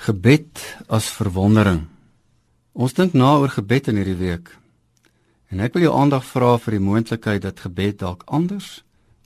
Gebed 0.00 0.56
as 0.88 1.10
verwondering. 1.12 1.82
Ons 2.72 2.94
dink 2.96 3.12
na 3.12 3.34
oor 3.36 3.50
gebed 3.52 3.90
in 3.92 3.98
hierdie 4.00 4.16
week. 4.16 4.46
En 5.52 5.60
ek 5.60 5.74
wil 5.76 5.84
jou 5.84 5.90
aandag 5.92 6.24
vra 6.24 6.54
vir 6.56 6.78
die 6.78 6.84
moontlikheid 6.86 7.42
dat 7.44 7.60
gebed 7.60 7.98
dalk 8.00 8.24
anders 8.24 8.78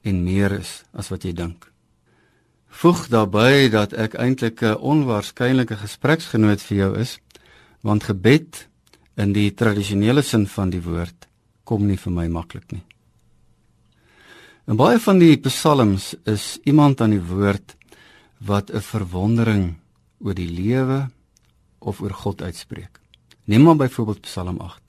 en 0.03 0.25
meer 0.27 0.57
is 0.57 0.81
as 0.91 1.13
wat 1.13 1.23
jy 1.23 1.31
dink. 1.39 1.69
Voeg 2.83 3.05
daarbey 3.13 3.69
dat 3.71 3.95
ek 3.95 4.17
eintlik 4.19 4.65
'n 4.67 4.75
onwaarskynlike 4.83 5.79
gespreksgenoot 5.79 6.59
vir 6.59 6.77
jou 6.77 6.91
is, 6.99 7.21
want 7.87 8.11
gebed 8.11 8.67
in 9.15 9.33
die 9.33 9.55
tradisionele 9.55 10.23
sin 10.23 10.47
van 10.47 10.71
die 10.71 10.83
woord 10.83 11.29
kom 11.63 11.87
nie 11.87 11.97
vir 11.97 12.13
my 12.13 12.27
maklik 12.27 12.73
nie. 12.73 12.83
In 14.67 14.77
baie 14.77 14.99
van 14.99 15.19
die 15.19 15.37
psalms 15.37 16.17
is 16.27 16.59
iemand 16.65 17.01
aan 17.01 17.11
die 17.11 17.23
woord 17.23 17.77
wat 18.41 18.75
'n 18.75 18.81
verwondering 18.81 19.84
oor 20.19 20.35
die 20.35 20.49
lewe 20.49 21.09
of 21.79 22.01
oor 22.01 22.13
God 22.13 22.43
uitspreek. 22.43 23.01
Neem 23.45 23.63
maar 23.63 23.77
byvoorbeeld 23.77 24.21
Psalm 24.21 24.61
8. 24.61 24.81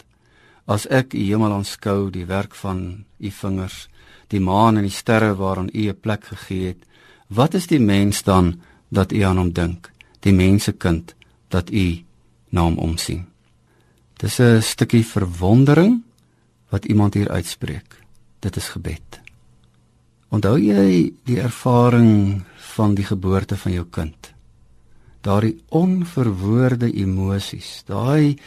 As 0.66 0.88
ek 0.88 1.12
die 1.14 1.28
hemel 1.28 1.54
aanskou, 1.54 2.10
die 2.10 2.26
werk 2.26 2.56
van 2.56 3.06
u 3.20 3.32
vingers, 3.32 3.88
die 4.34 4.42
maan 4.42 4.80
en 4.80 4.88
die 4.88 4.94
sterre 4.94 5.36
waaraan 5.36 5.70
u 5.74 5.90
'n 5.90 6.00
plek 6.00 6.24
gegee 6.26 6.68
het, 6.68 6.86
wat 7.28 7.54
is 7.54 7.68
die 7.68 7.80
mens 7.80 8.24
dan 8.24 8.62
dat 8.90 9.12
u 9.12 9.22
aan 9.22 9.38
hom 9.38 9.52
dink? 9.52 9.92
Die 10.20 10.34
mensekind 10.34 11.16
dat 11.50 11.72
u 11.72 12.04
na 12.50 12.62
hom 12.62 12.78
omsien. 12.78 13.26
Dis 14.18 14.40
'n 14.40 14.62
stukkie 14.62 15.06
verwondering 15.06 16.04
wat 16.70 16.86
iemand 16.86 17.14
hier 17.14 17.30
uitspreek. 17.30 18.02
Dit 18.40 18.56
is 18.56 18.70
gebed. 18.70 19.20
Onthou 20.30 20.58
jy 20.60 21.14
die 21.24 21.40
ervaring 21.40 22.42
van 22.56 22.96
die 22.96 23.06
geboorte 23.06 23.58
van 23.58 23.72
jou 23.72 23.86
kind? 23.90 24.35
Daardie 25.26 25.58
onverwoorde 25.74 26.92
emosies, 26.94 27.82
daai 27.90 28.38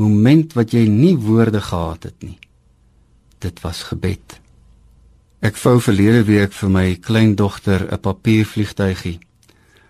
moment 0.00 0.54
wat 0.58 0.74
jy 0.74 0.86
nie 0.90 1.14
woorde 1.20 1.60
gehad 1.62 2.08
het 2.10 2.22
nie. 2.26 2.38
Dit 3.38 3.60
was 3.62 3.84
gebed. 3.90 4.40
Ek 5.44 5.58
vou 5.60 5.76
verlede 5.84 6.24
week 6.24 6.54
vir 6.56 6.70
my 6.70 6.86
kleindogter 6.96 7.86
'n 7.92 8.00
papiervliegtuigie. 8.00 9.20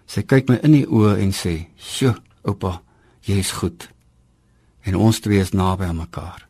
Sy 0.06 0.23
kyk 0.23 0.48
my 0.48 0.59
in 0.62 0.73
die 0.73 0.86
oë 0.86 1.19
en 1.23 1.33
sê: 1.33 1.67
"Sjoe, 1.77 2.17
oupa, 2.42 2.83
jy 3.23 3.39
is 3.39 3.53
goed." 3.53 3.89
En 4.83 4.97
ons 4.97 5.20
twee 5.20 5.41
is 5.41 5.53
naby 5.53 5.84
aan 5.84 5.97
mekaar. 5.97 6.48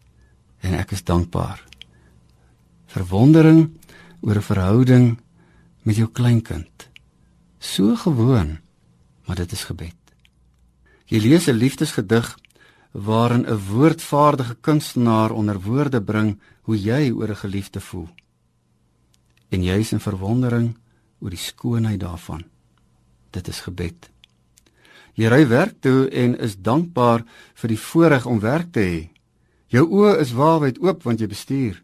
En 0.61 0.75
ek 0.75 0.91
is 0.91 1.05
dankbaar. 1.05 1.63
Verwondering 2.87 3.71
oor 4.21 4.37
'n 4.37 4.43
verhouding 4.43 5.19
met 5.83 5.97
jou 5.97 6.09
kleinkind. 6.09 6.89
So 7.59 7.97
gewoon 7.97 8.64
maar 9.25 9.37
dit 9.37 9.53
is 9.53 9.65
gebed. 9.65 9.97
Jy 11.05 11.19
lees 11.19 11.47
'n 11.49 11.61
liefdesgedig 11.61 12.39
waarin 12.93 13.47
'n 13.47 13.59
woordvaardige 13.69 14.57
kunstenaar 14.61 15.31
onder 15.31 15.61
woorde 15.61 16.03
bring 16.03 16.41
hoe 16.63 16.81
jy 16.81 17.11
oor 17.11 17.29
'n 17.29 17.37
geliefde 17.37 17.81
voel. 17.81 18.09
En 19.49 19.63
jy 19.63 19.79
is 19.79 19.93
in 19.93 20.01
verwondering 20.01 20.77
oor 21.19 21.31
die 21.31 21.39
skoonheid 21.39 22.01
daarvan. 22.01 22.45
Dit 23.31 23.49
is 23.49 23.61
gebed. 23.61 24.11
Jy 25.15 25.27
ry 25.27 25.47
werk 25.49 25.75
toe 25.81 26.09
en 26.09 26.39
is 26.39 26.57
dankbaar 26.57 27.25
vir 27.55 27.69
die 27.69 27.79
voorreg 27.79 28.27
om 28.27 28.41
werk 28.41 28.73
te 28.73 28.81
hê. 28.81 29.11
Jou 29.67 29.87
oë 29.91 30.19
is 30.21 30.33
waarwyd 30.33 30.79
oop 30.79 31.03
want 31.03 31.21
jy 31.21 31.27
bestuur. 31.27 31.83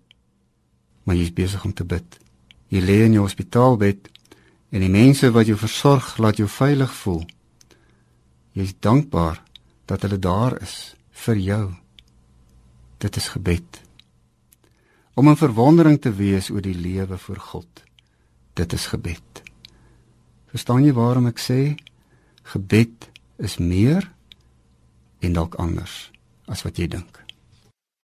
Maar 1.02 1.16
jy 1.16 1.22
is 1.22 1.32
besig 1.32 1.64
om 1.64 1.72
te 1.72 1.84
bid. 1.84 2.18
Jy 2.68 2.80
lê 2.80 3.04
in 3.04 3.12
jou 3.12 3.22
hospitaalbed 3.22 4.10
en 4.70 4.80
die 4.80 4.90
mense 4.90 5.30
wat 5.34 5.46
jou 5.50 5.58
versorg 5.58 6.16
laat 6.22 6.38
jou 6.38 6.48
veilig 6.48 6.92
voel. 7.02 7.24
Jy 8.54 8.66
is 8.68 8.78
dankbaar 8.78 9.42
dat 9.90 10.02
hulle 10.06 10.18
daar 10.18 10.56
is 10.62 10.94
vir 11.26 11.38
jou. 11.38 11.64
Dit 12.98 13.16
is 13.16 13.28
gebed. 13.34 13.80
Om 15.14 15.28
'n 15.28 15.36
verwondering 15.36 16.00
te 16.00 16.12
wees 16.14 16.50
oor 16.50 16.62
die 16.62 16.74
lewe 16.74 17.18
voor 17.18 17.38
God. 17.38 17.82
Dit 18.54 18.72
is 18.72 18.86
gebed. 18.86 19.42
Verstaan 20.46 20.84
jy 20.84 20.92
waarom 20.92 21.26
ek 21.26 21.38
sê 21.38 21.76
gebed 22.42 23.10
is 23.38 23.58
meer 23.58 24.10
en 25.18 25.32
dalk 25.32 25.54
anders 25.54 26.10
as 26.46 26.62
wat 26.62 26.76
jy 26.76 26.88
dink? 26.88 27.29